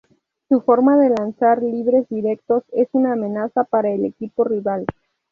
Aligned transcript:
Su 0.49 0.61
forma 0.61 0.97
de 0.97 1.09
lanzar 1.11 1.61
libres 1.61 2.09
directos 2.09 2.63
es 2.71 2.89
una 2.93 3.13
amenaza 3.13 3.65
para 3.65 3.91
el 3.91 4.03
equipo 4.05 4.43
rival. 4.45 4.83